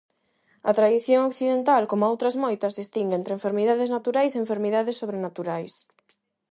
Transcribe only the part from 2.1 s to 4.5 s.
outras moitas, distingue entre enfermidades naturais e